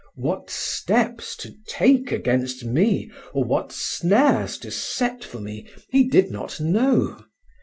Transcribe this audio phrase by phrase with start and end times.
[0.15, 6.31] What steps to take against me, or what snares to set for me, he did
[6.31, 7.23] not know.